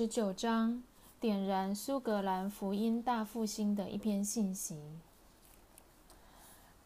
[0.00, 0.82] 十九章，
[1.20, 4.80] 点燃苏格兰福音大复兴的一篇信息。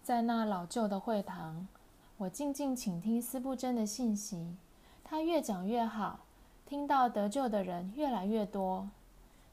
[0.02, 1.68] 在那老旧的会堂，
[2.16, 4.56] 我静静倾听斯布真的信息。
[5.04, 6.18] 他越讲越好，
[6.66, 8.90] 听到得救的人越来越多。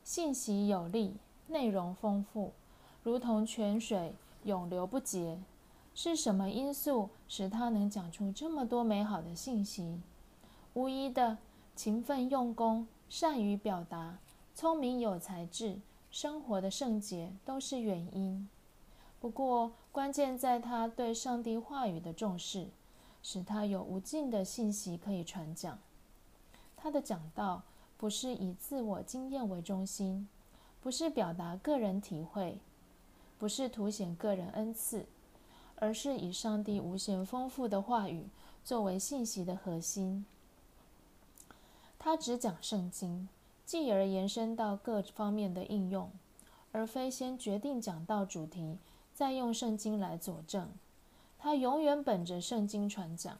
[0.04, 2.54] 信息有力，内容丰富，
[3.04, 5.38] 如同泉水永流不竭。
[5.94, 10.02] 是什么因素使他能讲出这么多美好的信息？
[10.74, 11.38] 无疑的，
[11.82, 12.86] 勤奋用功。
[13.10, 14.20] 善于表达、
[14.54, 15.80] 聪明有才智、
[16.12, 18.48] 生活的圣洁都是原因。
[19.20, 22.68] 不过，关键在他对上帝话语的重视，
[23.24, 25.80] 使他有无尽的信息可以传讲。
[26.78, 27.64] 他的讲道
[27.98, 30.30] 不是以自我经验为中心，
[30.82, 32.60] 不是表达个人体会，
[33.40, 35.08] 不是凸显个人恩赐，
[35.78, 38.28] 而是以上帝无限丰富的话语
[38.64, 40.24] 作为信息的核心。
[42.04, 43.30] 他只讲圣经，
[43.64, 46.10] 继而延伸到各方面的应用，
[46.72, 48.80] 而非先决定讲到主题，
[49.14, 50.68] 再用圣经来佐证。
[51.38, 53.38] 他永远本着圣经传讲，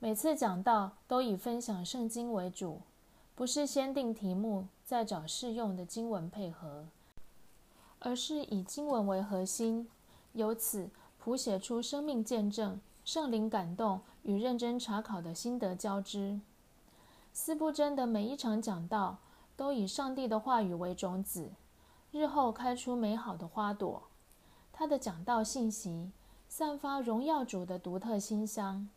[0.00, 2.80] 每次讲到都以分享圣经为主，
[3.36, 6.86] 不是先定题目再找适用的经文配合，
[8.00, 9.88] 而是以经文为核心，
[10.32, 16.40] 由此谱写出生命见证、圣灵感动与认真查考的心得交织。
[17.32, 19.16] 斯布真的每一场讲道
[19.56, 21.50] 都以上帝的话语为种子，
[22.10, 24.02] 日后开出美好的花朵。
[24.70, 26.10] 他的讲道信息
[26.46, 28.88] 散发荣耀主的独特馨香。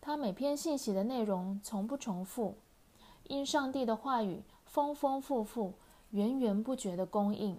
[0.00, 2.56] 他每篇信息的内容从不重复，
[3.24, 5.74] 因上帝的话语丰丰富富、
[6.10, 7.58] 源源不绝的供应。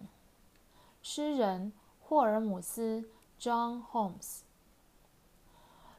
[1.02, 4.45] 诗人霍尔姆斯 （John Holmes）。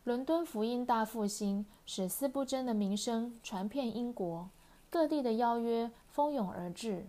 [0.06, 4.48] 伦敦福音大复兴使斯布真的名声传遍英国，
[4.88, 7.08] 各地的邀约蜂拥而至。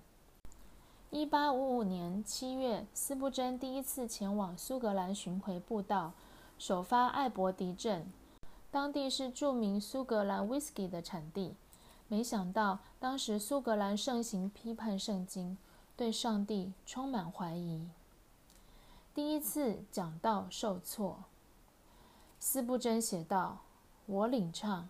[1.12, 6.13] 一八五五年七月，斯布真第一次前往苏格兰巡回布道，
[6.57, 8.12] 首发艾伯迪镇，
[8.72, 11.53] 当地是著名苏格兰 whisky 的产地。
[12.07, 15.56] 没想到，当时苏格兰盛行批判圣经，
[15.96, 17.88] 对上帝充满怀疑。
[19.13, 21.19] 第一次讲道受挫。
[22.40, 23.58] 斯布真写道
[24.06, 24.88] ：“我领唱、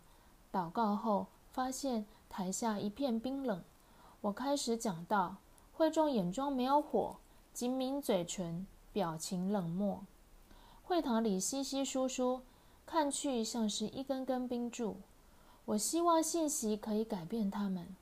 [0.52, 3.64] 祷告后，发现台下一片冰冷。
[4.22, 5.38] 我开始讲道，
[5.74, 7.16] 会众眼中没有火，
[7.54, 10.04] 紧抿嘴唇，表情冷漠。
[10.84, 12.42] 会堂里稀稀疏疏，
[12.86, 14.98] 看去像是一根根冰柱。
[15.66, 17.96] 我希望信息可以改变他们，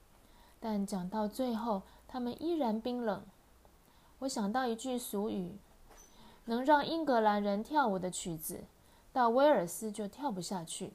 [0.60, 3.24] 但讲到最后，他们依然冰冷。
[4.20, 5.58] 我想到一句俗语：
[6.46, 8.64] 能让英格兰人跳舞的曲子。”
[9.16, 10.92] 到威尔斯就跳不下去，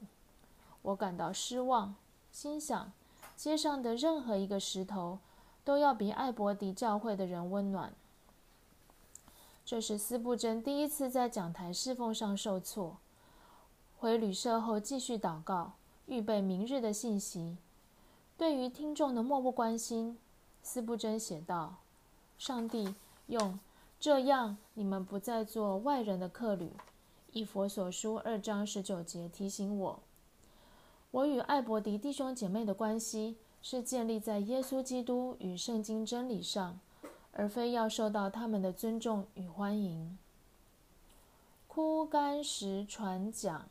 [0.83, 1.95] 我感到失望，
[2.31, 2.91] 心想
[3.35, 5.17] 街上的任何一个石头
[5.63, 7.91] 都要比艾伯迪教会的人温暖。
[9.65, 12.97] 这是斯布真第一次在讲台侍奉上受挫。
[13.97, 15.71] 回旅社后继续祷告，
[16.05, 17.57] 预备明日的信息。
[18.37, 20.19] 对于听众的漠不关心，
[20.61, 21.77] 斯布真写道
[22.37, 22.93] ：“上帝
[23.25, 23.59] 用
[23.99, 26.71] 这样，你们不再做外人的客旅。”
[27.33, 29.99] 以佛所书二章十九节提醒我：
[31.11, 36.77] 我与艾伯迪弟兄姐妹的关系是建立在耶稣基督与圣经真理上，
[37.31, 40.17] 而非要受到他们的尊重与欢迎。
[41.69, 43.69] 枯干时传讲。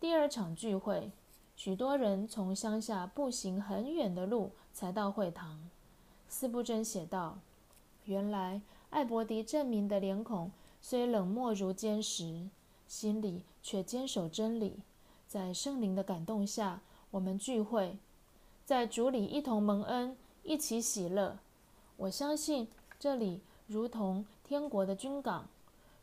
[0.00, 1.12] 第二场聚会，
[1.54, 5.70] 许多人从乡下步行很远的路才到会堂。
[6.28, 7.38] 斯布真写道
[8.06, 10.50] ：“原来艾伯迪证明的脸孔。”
[10.90, 12.48] 虽冷漠如坚石，
[12.86, 14.78] 心里却坚守真理。
[15.26, 17.98] 在圣灵的感动下，我们聚会，
[18.64, 21.36] 在主里一同蒙恩，一起喜乐。
[21.98, 22.68] 我相信
[22.98, 25.46] 这里如同天国的军港，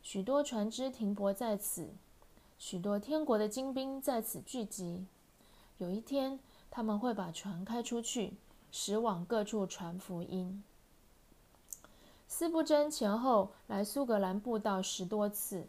[0.04, 1.88] 许多船只停泊在此，
[2.56, 5.04] 许多天国的精兵在此聚集。
[5.78, 6.38] 有一天，
[6.70, 8.34] 他们会把船开出去，
[8.70, 10.62] 驶往各处传福音。
[12.28, 15.66] 斯布真前后来苏格兰布道十多次，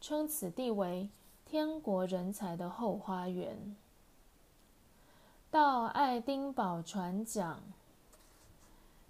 [0.00, 1.08] 称此地为
[1.46, 3.74] “天国人才的后花园”。
[5.50, 7.60] 到爱丁堡传讲。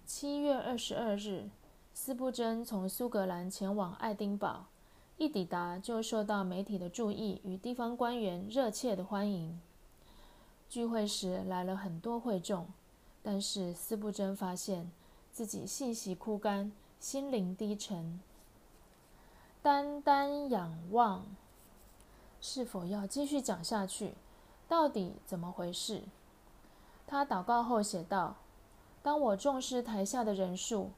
[0.05, 1.49] 七月二十二日，
[1.93, 4.65] 斯布真从苏格兰前往爱丁堡，
[5.17, 9.59] 一抵达就受到媒体的注意与地方官员热切的欢迎。
[10.69, 12.65] 聚会时来了很多会众，
[13.21, 14.89] 但是斯布真发现。
[15.37, 18.19] 自己信息枯干，心灵低沉，
[19.61, 21.27] 单单仰望，
[22.41, 24.15] 是否要继续讲下去？
[24.67, 26.01] 到底怎么回事？
[27.05, 28.37] 他祷告后写道
[29.03, 30.89] ：“当我重视台下的人数，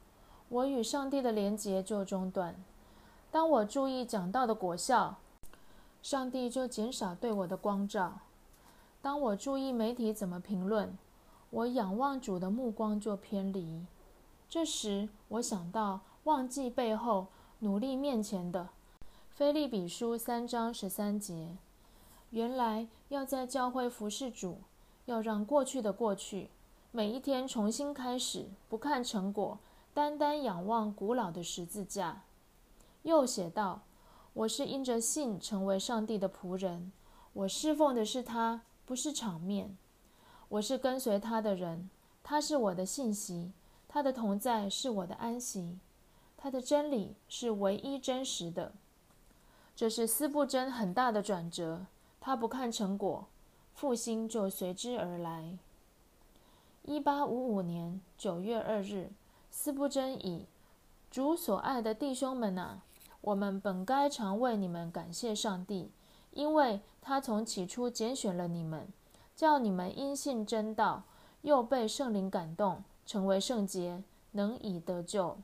[0.48, 2.54] 我与上帝的连结就中断；
[3.30, 5.18] 当我注意讲道的果效，
[6.02, 8.22] 上帝就减少对我的光照；
[9.02, 10.98] 当我注意媒体怎么评论，
[11.50, 13.86] 我仰望主的目光就偏离。
[14.50, 17.28] 这时，我想到忘记背后，
[17.60, 18.70] 努力面前的。”
[19.30, 21.56] 菲利比书三章十三节，
[22.32, 24.58] 原来要在教会服侍主，
[25.06, 26.50] 要让过去的过去，
[26.92, 29.60] 每一天重新开始，不看成果，
[29.94, 32.24] 单单仰望古老的十字架。
[33.04, 33.84] 又写道
[34.34, 36.92] ：“我是因着信成为上帝的仆人，
[37.34, 39.78] 我侍奉的是他，不是场面。
[40.50, 41.90] 我是跟随他的人，
[42.24, 43.54] 他是我的信息，
[43.90, 45.78] 他的同在是我的安息，
[46.38, 48.72] 他的真理是唯一真实的。”
[49.76, 51.86] 这是斯布真很大的转折，
[52.22, 53.26] 他不看成果，
[53.74, 55.58] 复兴就随之而来。
[56.84, 59.10] 一八五五年九月二日，
[59.50, 60.46] 斯布真以
[61.10, 62.84] “主所爱的弟兄们啊，
[63.22, 65.92] 我们本该常为你们感谢上帝，
[66.32, 68.88] 因为他从起初拣选了你们，
[69.36, 71.04] 叫你们因信真道，
[71.42, 74.04] 又被圣灵感动，成为圣洁，
[74.34, 75.36] 能以得救。”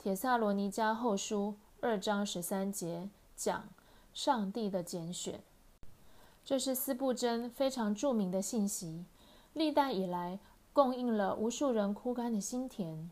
[0.00, 3.08] 铁萨罗尼迦后书二章十三节。
[3.36, 3.68] 讲
[4.12, 5.40] 上帝的拣选，
[6.44, 9.04] 这是斯布真非常著名的信息，
[9.52, 10.40] 历代以来
[10.72, 13.08] 供应了无数人枯干的心田。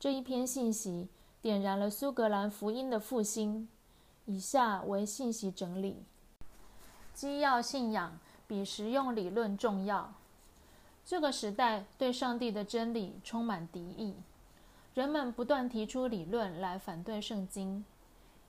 [0.00, 1.06] 这一篇信息
[1.40, 3.68] 点燃了苏格兰福音的复兴。
[4.24, 6.02] 以下为信息整理：
[7.14, 8.18] 基要信仰
[8.48, 10.12] 比实用理论重要。
[11.06, 14.16] 这个时代对上帝的真理充满敌意，
[14.92, 17.84] 人们不断提出理论来反对圣经。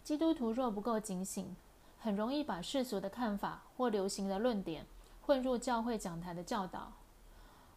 [0.03, 1.55] 基督徒若不够警醒，
[1.99, 4.87] 很容易把世俗的看法或流行的论点
[5.21, 6.93] 混入教会讲台的教导。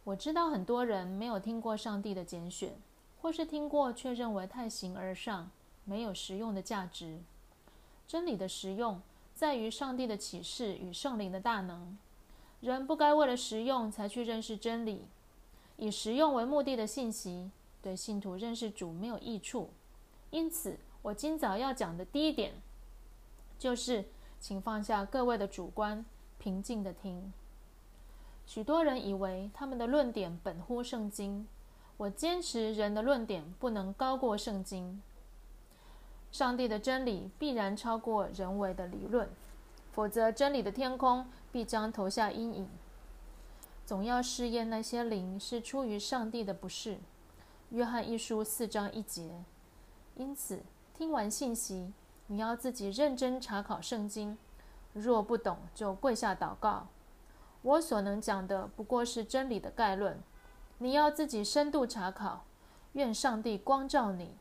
[0.03, 2.73] 我知道很多人没有听过上帝的拣选，
[3.21, 5.51] 或是听过却认为太形而上，
[5.85, 7.19] 没有实用的价值。
[8.07, 8.99] 真理的实用
[9.35, 11.95] 在于上帝的启示与圣灵的大能。
[12.61, 15.05] 人不该为了实用才去认识真理，
[15.77, 19.69] 以实用为目的的信息对信徒认识主没有益处。
[20.29, 20.77] 因此。
[21.03, 22.53] 我今早要讲的第一点，
[23.57, 24.05] 就是
[24.39, 26.05] 请放下各位的主观，
[26.37, 27.33] 平静的听。
[28.45, 31.47] 许多人以为他们的论点本乎圣经，
[31.97, 35.01] 我坚持人的论点不能高过圣经。
[36.31, 39.27] 上帝的真理必然超过人为的理论，
[39.91, 42.69] 否则真理的天空必将投下阴影。
[43.85, 46.99] 总要试验那些灵是出于上帝的，不是。
[47.69, 49.43] 约翰一书四章一节。
[50.15, 50.61] 因此。
[50.93, 51.91] 听完信息，
[52.27, 54.37] 你要自己认真查考圣经。
[54.93, 56.89] 若不懂，就跪下祷告。
[57.63, 60.21] 我所能讲的不过是真理的概论，
[60.77, 62.45] 你要自己深度查考。
[62.93, 64.35] 愿上帝光照你。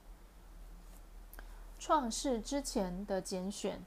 [1.78, 3.80] 创世之前的拣选。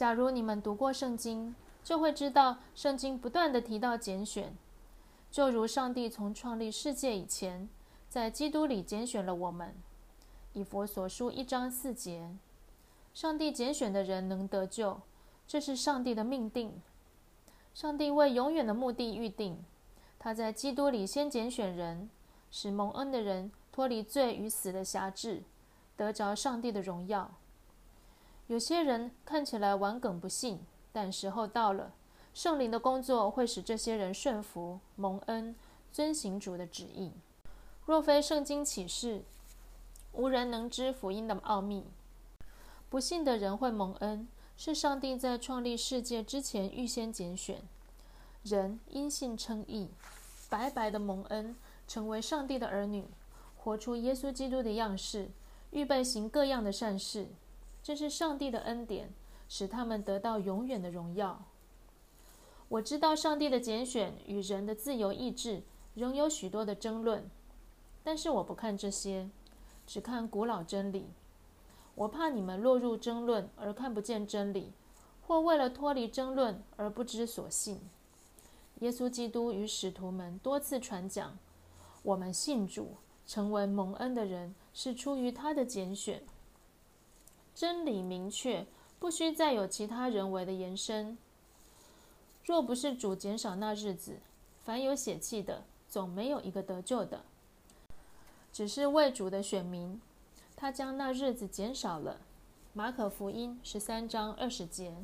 [0.00, 1.54] 假如你们读过圣经，
[1.84, 4.56] 就会知道圣经不断的提到拣选，
[5.30, 7.68] 就如上帝从创立世界以前，
[8.08, 9.74] 在基督里拣选了我们。
[10.54, 12.34] 以佛所书一章四节，
[13.12, 15.02] 上帝拣选的人能得救，
[15.46, 16.80] 这是上帝的命定。
[17.74, 19.62] 上帝为永远的目的预定，
[20.18, 22.08] 他在基督里先拣选人，
[22.50, 25.42] 使蒙恩的人脱离罪与死的辖制，
[25.94, 27.30] 得着上帝的荣耀。
[28.50, 30.58] 有些人看起来顽梗不信，
[30.90, 31.92] 但时候到了，
[32.34, 35.54] 圣灵的工作会使这些人顺服、蒙恩、
[35.92, 37.12] 遵行主的旨意。
[37.86, 39.22] 若非圣经启示，
[40.10, 41.84] 无人能知福音的奥秘。
[42.88, 44.26] 不信的人会蒙恩，
[44.56, 47.62] 是上帝在创立世界之前预先拣选
[48.42, 49.90] 人，因信称义，
[50.48, 51.54] 白白的蒙恩，
[51.86, 53.06] 成为上帝的儿女，
[53.58, 55.30] 活出耶稣基督的样式，
[55.70, 57.28] 预备行各样的善事。
[57.82, 59.12] 这是上帝的恩典，
[59.48, 61.44] 使他们得到永远的荣耀。
[62.68, 65.62] 我知道上帝的拣选与人的自由意志
[65.94, 67.28] 仍有许多的争论，
[68.04, 69.28] 但是我不看这些。
[69.86, 71.08] 只看古老真理，
[71.96, 74.72] 我怕你们落入争论而看不见真理，
[75.26, 77.80] 或为了脱离争论而不知所信。
[78.78, 81.36] 耶稣基督与使徒们多次传讲，
[82.04, 86.22] 我们信主成为蒙恩的人是出于他的拣选。
[87.54, 88.66] 真理明确，
[88.98, 91.18] 不需再有其他人为的延伸。
[92.44, 94.18] 若不是主减少那日子，
[94.64, 97.24] 凡有血气的，总没有一个得救的。
[98.52, 100.00] 只是为主的选民，
[100.56, 102.20] 他将那日子减少了。
[102.72, 104.94] 马可福音十三章二十节，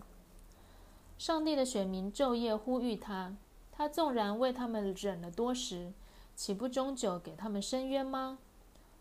[1.19, 3.37] 上帝的选民昼夜呼吁他，
[3.73, 5.93] 他纵然为他们忍了多时，
[6.35, 8.38] 岂不终久给他们伸冤吗？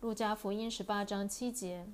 [0.02, 1.88] 路加福音十八章七节。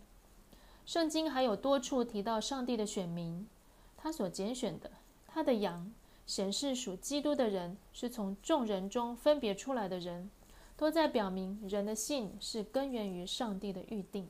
[0.91, 3.47] 圣经还有多处提到上帝的选民，
[3.95, 4.91] 他所拣选的
[5.25, 5.89] 他的羊，
[6.27, 10.29] 显示属基督的人是从众人中分别出来的人，
[10.75, 14.27] 都在表明人的信是根源于上帝的预定。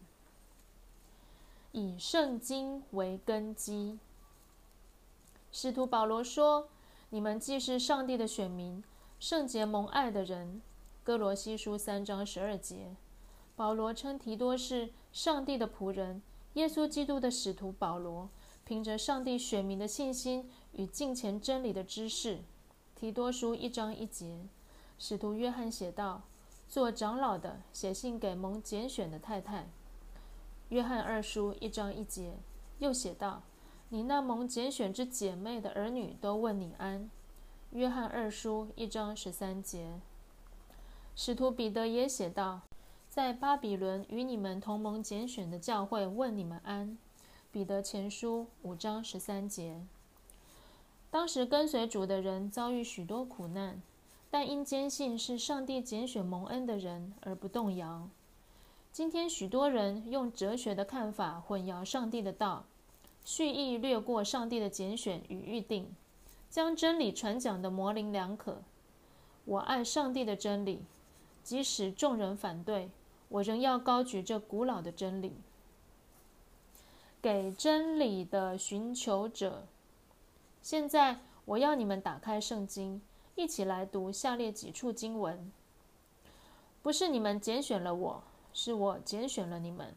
[1.71, 3.97] 以圣经为根基，
[5.51, 6.69] 使徒保罗说
[7.09, 8.83] ：“你们既是上帝的选民，
[9.19, 10.61] 圣洁蒙爱的人。”
[11.03, 12.95] 哥罗西书三章十二节。
[13.55, 16.21] 保罗称提多是上帝的仆人。
[16.53, 18.29] 耶稣基督的使徒保罗，
[18.65, 22.39] 凭着上帝选民的信心与敬虔真理的知识，
[22.93, 24.45] 提多书一章一节，
[24.99, 26.23] 使徒约翰写道
[26.67, 29.69] ：“做长老的写信给蒙拣选的太太。”
[30.69, 32.33] 约翰二书一章一节
[32.79, 33.43] 又写道
[33.89, 37.09] ：“你那蒙拣选之姐妹的儿女都问你安。”
[37.71, 39.99] 约翰二书一章十三节，
[41.15, 42.61] 使徒彼得也写道。
[43.11, 46.97] 在巴比伦与你们同盟拣选的教会问你们安。
[47.51, 49.81] 彼得前书五章十三节。
[51.09, 53.81] 当时跟随主的人遭遇许多苦难，
[54.29, 58.07] 但因坚信是上帝拣选蒙恩的人而不动摇。
[58.93, 62.63] 今天许多人用哲学的看法混淆上帝的道，
[63.25, 65.93] 蓄意略过上帝的拣选与预定，
[66.49, 68.61] 将真理传讲的模棱两可。
[69.43, 70.85] 我爱上帝的真理，
[71.43, 72.89] 即使众人反对。
[73.31, 75.37] 我仍要高举这古老的真理，
[77.21, 79.65] 给真理的寻求者。
[80.61, 83.01] 现在，我要你们打开圣经，
[83.35, 85.49] 一起来读下列几处经文。
[86.83, 88.23] 不是你们拣选了我，
[88.53, 89.95] 是我拣选了你们，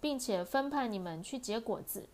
[0.00, 2.08] 并且分派你们去结果子，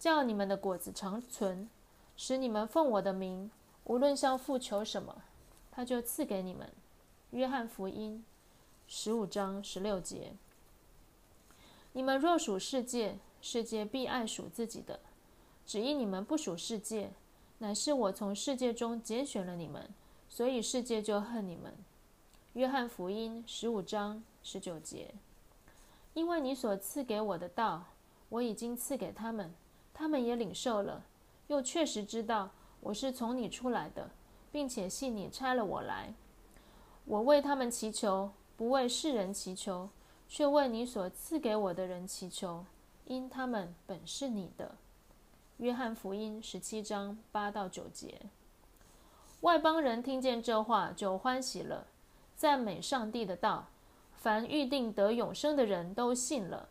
[0.00, 1.70] 叫你们的果子长存，
[2.16, 3.52] 使你们奉我的名，
[3.84, 5.22] 无论向父求什么，
[5.70, 6.72] 他就赐给你们。
[7.30, 8.24] 约翰福音。
[8.88, 10.32] 十五章十六节：
[11.92, 15.00] 你们若属世界，世界必爱属自己的；
[15.66, 17.10] 只因你们不属世界，
[17.58, 19.92] 乃是我从世界中拣选了你们，
[20.28, 21.74] 所以世界就恨你们。
[22.52, 25.12] 约翰福音十五章十九节：
[26.14, 27.86] 因为你所赐给我的道，
[28.28, 29.52] 我已经赐给他们，
[29.92, 31.04] 他们也领受了，
[31.48, 32.50] 又确实知道
[32.80, 34.10] 我是从你出来的，
[34.52, 36.14] 并且信你差了我来。
[37.04, 38.30] 我为他们祈求。
[38.56, 39.90] 不为世人祈求，
[40.28, 42.64] 却为你所赐给我的人祈求，
[43.04, 44.76] 因他们本是你的。
[45.58, 48.22] 约翰福音十七章八到九节。
[49.42, 51.86] 外邦人听见这话就欢喜了，
[52.34, 53.66] 赞美上帝的道。
[54.16, 56.68] 凡预定得永生的人都信了。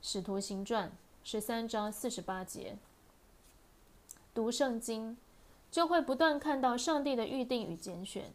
[0.00, 0.90] 使徒行传
[1.22, 2.76] 十三章四十八节。
[4.32, 5.18] 读圣经，
[5.70, 8.32] 就会不断看到上帝的预定与拣选。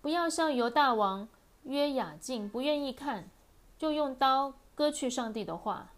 [0.00, 1.28] 不要像犹大王。
[1.68, 3.28] 约雅敬不愿意看，
[3.76, 5.92] 就用刀割去上帝的话。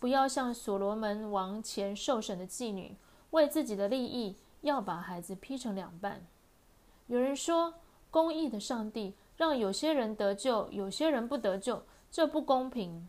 [0.00, 2.96] 不要像所罗门王前受审的妓女，
[3.30, 6.26] 为自己的利益要把孩子劈成两半。
[7.06, 7.74] 有人说，
[8.10, 13.08] 公义的上帝让有些人得救，有些人不得救，这不公平。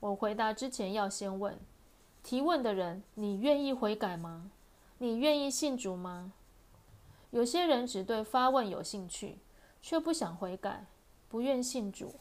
[0.00, 1.58] 我回答之前要先问
[2.22, 4.50] 提问的人：你愿意悔改吗？
[4.98, 6.32] 你愿意信主吗？
[7.30, 9.38] 有些人只对发问有兴趣，
[9.80, 10.84] 却不想悔改。
[11.28, 12.14] 不愿信主，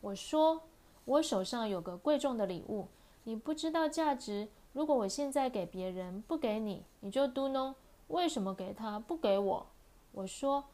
[0.00, 0.62] 我说
[1.04, 2.88] 我手上有个贵重的礼物，
[3.24, 4.48] 你不知道价值。
[4.72, 7.74] 如果我现在给别人不给你，你就嘟哝：
[8.08, 9.66] 为什么给他不给我？
[10.12, 10.64] 我说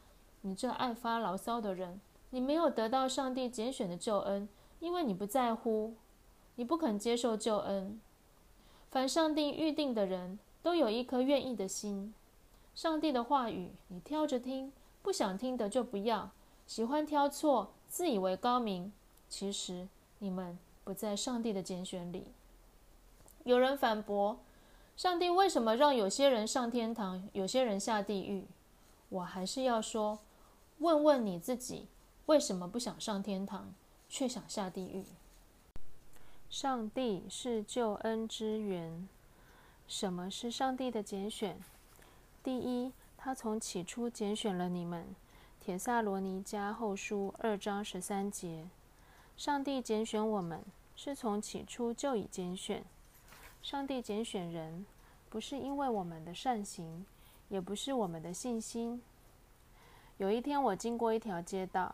[0.41, 4.47] 你这爱发牢骚的人，你没有得到上帝拣选的救恩，
[4.79, 5.95] 因为你不在乎，
[6.55, 7.99] 你不肯接受救恩。
[8.91, 12.13] 凡上帝预定的人都有一颗愿意的心。
[12.75, 16.29] 上帝的话语，你挑着听，不想听的就不要，
[16.67, 17.73] 喜欢挑错。
[17.89, 18.91] 自以为高明，
[19.27, 19.87] 其实
[20.19, 22.27] 你们不在上帝的拣选里。
[23.43, 24.39] 有人反驳：
[24.95, 28.45] 上帝为什么让有些人上天堂，有些人下地狱？
[29.09, 30.19] 我还是要说：
[30.79, 31.87] 问问你自己，
[32.25, 33.73] 为什么不想上天堂，
[34.09, 35.05] 却想下地狱？
[36.49, 39.07] 上帝是救恩之源。
[39.87, 41.57] 什么是上帝的拣选？
[42.43, 45.15] 第一，他从起初拣选了你们。
[45.67, 48.69] 铁萨罗尼迦后书二章十三节：
[49.35, 50.63] 上帝拣选我们，
[50.95, 52.85] 是从起初就已拣选。
[53.61, 54.85] 上帝拣选人，
[55.29, 57.05] 不是因为我们的善行，
[57.49, 59.01] 也不是我们的信心。
[60.15, 61.93] 有一天，我经过一条街道，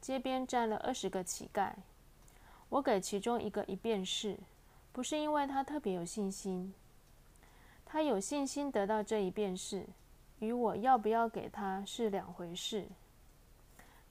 [0.00, 1.74] 街边站了二十个乞丐。
[2.70, 4.36] 我给其中一个一便士，
[4.90, 6.74] 不是因为他特别有信心，
[7.86, 9.86] 他有信心得到这一便士，
[10.40, 12.88] 与我要不要给他是两回事。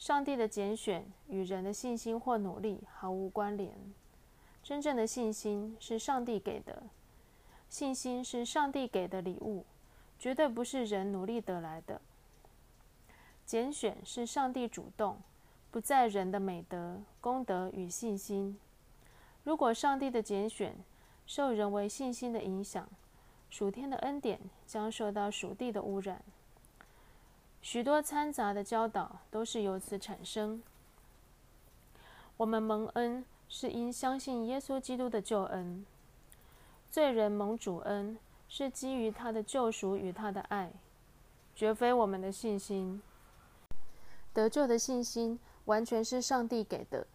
[0.02, 3.72] 上帝的拣选与人的信心或努力毫无关联。
[4.64, 6.82] 真正的信心是上帝给的，
[7.70, 9.64] 信心是上帝给的礼物，
[10.18, 12.02] 绝对不是人努力得来的。
[13.46, 15.20] 拣选是上帝主动，
[15.70, 18.58] 不在人的美德、功德与信心。
[19.44, 20.76] 如果上帝的拣选
[21.28, 22.90] 受人为信心的影响，
[23.52, 26.24] 属天的恩典将受到属地的污染。
[27.62, 30.62] 许多掺杂的教导都是由此产生。
[32.38, 35.86] 我们蒙恩是因相信耶稣基督的救恩，
[36.90, 40.72] 罪人蒙主恩是基于他的救赎与他的爱，
[41.56, 43.02] 绝非我们的信心。
[44.34, 47.06] 得救的信心完全是上帝给的，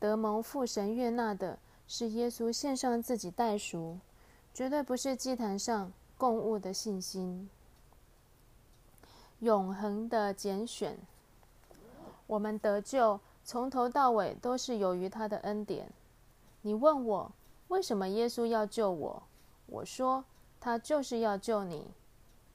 [0.00, 3.98] 得蒙父神悦纳的是耶稣献上自己代赎，
[4.52, 7.48] 绝对不是祭坛上供物的信心。
[9.40, 10.98] 永恒的拣选，
[12.26, 15.90] 我们得救从头到尾都是由于他的恩典。
[16.62, 17.30] 你问我
[17.68, 19.22] 为什么耶稣要救我？
[19.66, 20.24] 我说
[20.58, 21.86] 他就是要救你。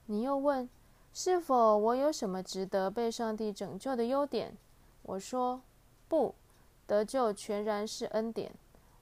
[0.06, 0.68] 你又问
[1.12, 4.56] 是否我有什么值得被上帝拯救的优点？
[5.02, 5.60] 我说
[6.08, 6.34] 不，
[6.86, 8.52] 得救全然是恩典。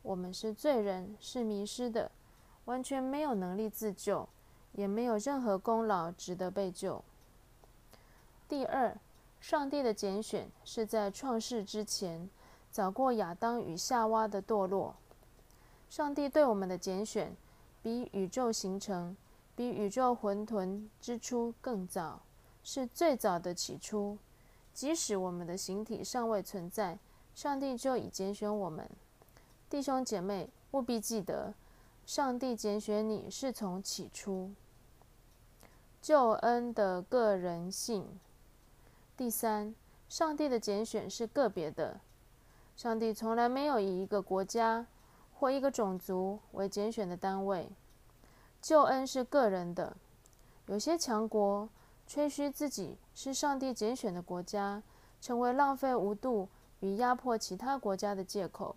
[0.02, 2.10] 我们是罪人，是迷失的，
[2.66, 4.28] 完全没有能力自救，
[4.72, 7.02] 也没有任何功劳值得被救。
[8.50, 8.98] 第二，
[9.38, 12.28] 上帝的拣选是在创世之前，
[12.68, 14.96] 早过亚当与夏娃的堕落。
[15.88, 17.36] 上帝对我们的拣选，
[17.80, 19.16] 比宇宙形成、
[19.54, 22.22] 比宇宙混沌之初更早，
[22.64, 24.18] 是最早的起初。
[24.74, 26.98] 即使我们的形体尚未存在，
[27.32, 28.90] 上帝就已拣选我们。
[29.68, 31.54] 弟兄姐妹，务必记得，
[32.04, 34.50] 上帝拣选你是从起初。
[36.02, 38.18] 救恩的个人性。
[39.20, 39.74] 第三，
[40.08, 42.00] 上帝的拣选是个别的。
[42.74, 44.86] 上帝从来没有以一个国家
[45.34, 47.68] 或一个种族为拣选的单位。
[48.62, 49.94] 救恩是个人的。
[50.68, 51.68] 有些强国
[52.06, 54.82] 吹嘘自己是上帝拣选的国家，
[55.20, 58.74] 成为浪费无度与压迫其他国家的借口。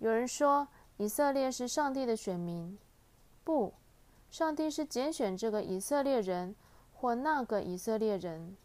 [0.00, 2.76] 有人说以色列是上帝的选民。
[3.44, 3.72] 不，
[4.32, 6.56] 上帝是拣选这个以色列人
[6.92, 8.56] 或那个以色列人。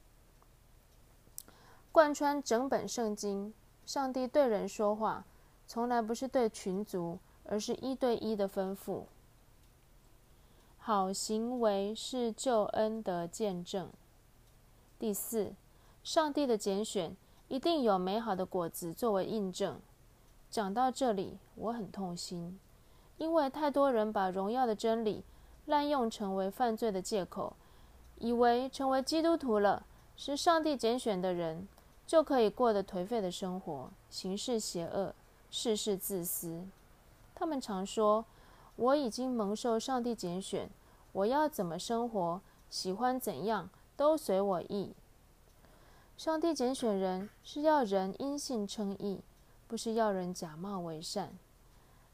[1.91, 3.53] 贯穿整本圣经，
[3.85, 5.25] 上帝对人说话，
[5.65, 9.03] 从来不是对群族，而是一对一的吩咐。
[10.77, 13.89] 好行为是救恩的见证。
[14.97, 15.53] 第四，
[16.03, 17.15] 上帝的拣选
[17.47, 19.79] 一定有美好的果子作为印证。
[20.49, 22.59] 讲到这里，我很痛心，
[23.17, 25.23] 因为太多人把荣耀的真理
[25.65, 27.55] 滥用成为犯罪的借口，
[28.17, 31.67] 以为成为基督徒了，是上帝拣选的人。
[32.09, 35.13] 就可以过得颓废的生活，行事邪恶，
[35.51, 36.65] 事事自私。
[37.35, 38.25] 他们常说
[38.77, 40.71] ：“我已经蒙受上帝拣选，
[41.11, 44.95] 我要怎么生活，喜欢怎样，都随我意。”
[46.17, 49.21] 上帝拣选人是要人因信称义，
[49.67, 51.37] 不是要人假冒为善。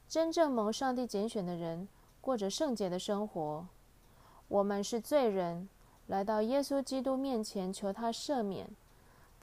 [0.06, 1.88] 真正蒙上帝拣选的人，
[2.20, 3.66] 过着圣洁的生活。
[4.48, 5.66] 我们是罪人，
[6.06, 8.68] 来到耶稣基督面前求他赦免。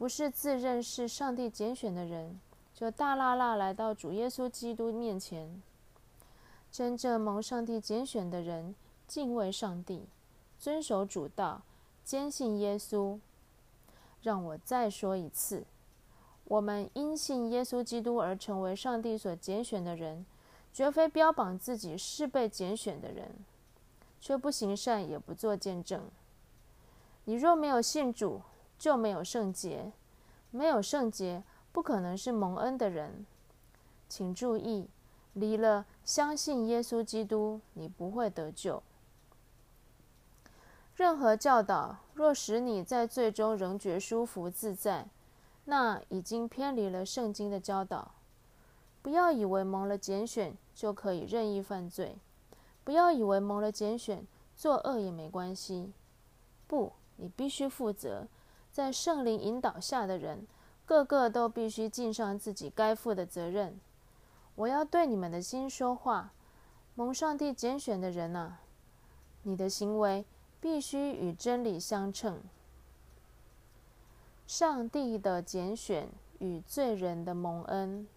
[0.03, 2.37] 不是自认是上帝拣选的人，
[2.73, 5.63] 就大喇喇来到主耶稣基督面前。
[6.69, 8.75] 真正蒙上帝拣选的人，
[9.07, 10.03] 敬畏上帝，
[10.59, 11.61] 遵守主道，
[12.03, 13.17] 坚信耶稣。
[14.21, 15.63] 让我再说一次：
[16.43, 20.25] 我们因信耶稣基督而成为上帝所拣选的人，
[20.73, 23.33] 绝非标榜自己是被拣选的人，
[24.19, 26.03] 却不行善，也不做见证。
[27.23, 28.41] 你若没有信主，
[28.83, 29.93] 就没有圣洁，
[30.51, 31.41] 没有圣洁，
[31.71, 33.25] 不可能是蒙恩的人。
[34.09, 34.89] 请注意，
[35.31, 38.83] 离了相信耶稣基督，你不会得救。
[40.97, 45.07] 任何教导若使你在最终仍觉舒服自在，
[45.63, 48.11] 那已经偏离了圣经的教导。
[49.01, 52.17] 不要以为蒙了拣选就可以任意犯罪，
[52.83, 55.93] 不要以为蒙了拣选作恶也没关系。
[56.67, 58.27] 不，你必须负责。
[58.73, 60.47] 在圣灵引导下的人，
[60.83, 63.79] 个个都必须尽上自己该负的责任。
[64.55, 66.33] 我要对你们的心说话，
[66.95, 68.61] 蒙上帝拣选的人啊，
[69.43, 70.25] 你的行为
[70.59, 72.41] 必须与真理相称。
[74.47, 76.09] 上帝的拣选
[76.39, 78.07] 与罪人的蒙恩。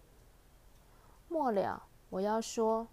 [1.29, 2.87] 末了，我要说，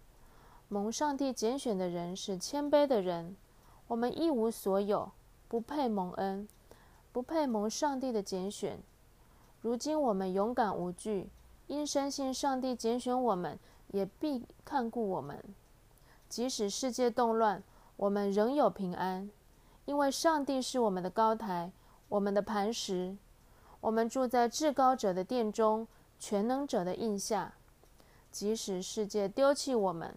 [0.68, 3.35] 蒙上帝拣选的人是谦卑的人。
[3.87, 5.12] 我们一无所有。
[5.46, 6.48] 不配蒙恩，
[7.14, 8.77] 不配蒙上帝的拣选。
[9.61, 11.31] 如今我们勇敢无惧，
[11.68, 13.57] 因深信上帝拣选我们，
[13.92, 15.40] 也必看顾我们。
[16.29, 17.62] 即使世界动乱，
[17.94, 19.31] 我们仍有平安，
[19.85, 21.70] 因为上帝是我们的高台，
[22.09, 23.16] 我们的磐石。
[23.81, 25.87] 我们住在至高者的殿中，
[26.18, 27.55] 全能者的印下。
[28.33, 30.12] 即使世界丢弃我们，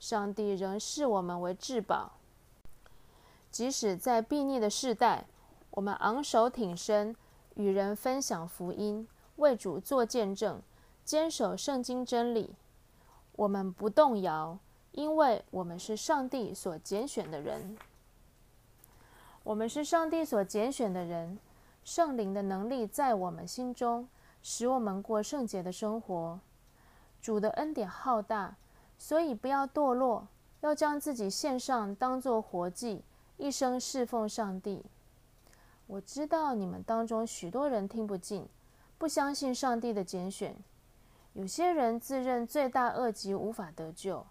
[0.00, 2.14] 上帝仍视我们为至宝。
[3.52, 5.26] 即使在悖逆的世代，
[5.70, 7.14] 我们昂首挺身，
[7.54, 9.06] 与人分享福音，
[9.36, 10.60] 为主做见证，
[11.04, 12.54] 坚守圣经真理。
[13.32, 14.58] 我们不动摇，
[14.92, 17.76] 因为我们是上帝所拣选的人。
[19.42, 21.38] 我们是上帝所拣选的人。
[21.82, 24.06] 圣灵的能力在我们心中，
[24.42, 26.38] 使我们过圣洁的生活。
[27.22, 28.56] 主的恩典浩大，
[28.98, 30.28] 所以不要堕落，
[30.60, 33.02] 要将自己献上，当作活祭，
[33.38, 34.84] 一生侍奉上帝。
[35.90, 38.46] 我知道你们当中许多人听不进，
[38.96, 40.56] 不相信上帝的拣选。
[41.32, 44.24] 有些人自认罪大恶极，无法得救；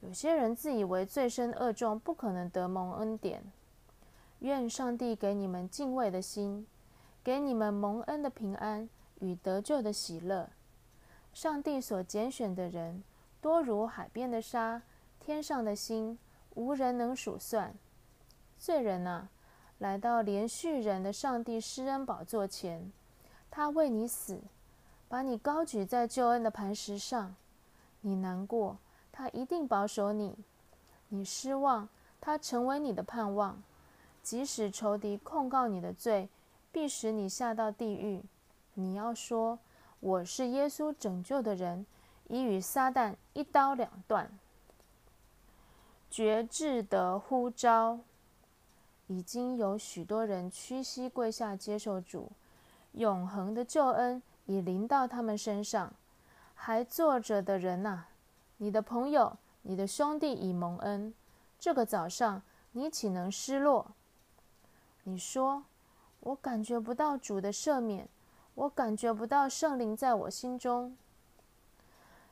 [0.00, 3.42] 有些人自以为罪深恶重，不可能得蒙恩典。
[4.40, 6.66] 愿上帝给你们敬畏的心。
[7.24, 8.88] 给你们蒙恩的平安
[9.20, 10.48] 与得救的喜乐。
[11.32, 13.02] 上帝所拣选的人，
[13.40, 14.82] 多如海边的沙，
[15.18, 16.18] 天上的星，
[16.54, 17.74] 无人能数算。
[18.58, 19.28] 罪人啊，
[19.78, 22.92] 来到连续人的上帝施恩宝座前，
[23.50, 24.40] 他为你死，
[25.08, 27.34] 把你高举在救恩的磐石上。
[28.00, 28.76] 你难过，
[29.12, 30.32] 他一定保守你；
[31.08, 31.88] 你失望，
[32.20, 33.62] 他成为你的盼望。
[34.22, 36.28] 即使仇敌控告你的罪，
[36.70, 38.22] 必使你下到地狱。
[38.74, 39.58] 你要说
[40.00, 41.86] ：“我是耶稣拯救的人，
[42.26, 44.30] 已与撒旦一刀两断。”
[46.10, 48.00] 绝志的呼召，
[49.08, 52.30] 已经有许多人屈膝跪下接受主，
[52.92, 55.92] 永恒的救恩已临到他们身上。
[56.54, 58.04] 还坐着的人呐，
[58.56, 61.12] 你的朋友、你的兄弟已蒙恩。
[61.58, 62.42] 这个早上，
[62.72, 63.92] 你岂能失落？
[65.02, 65.64] 你说。
[66.20, 68.08] 我感觉不到主的赦免，
[68.56, 70.96] 我感觉不到圣灵在我心中。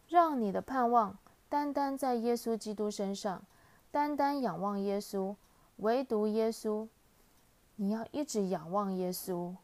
[0.09, 1.17] 让你的盼望
[1.49, 3.41] 单单在耶稣基督身上，
[3.93, 5.37] 单单仰望耶稣，
[5.77, 6.89] 唯独耶稣。
[7.79, 9.55] 你要一直仰望耶稣。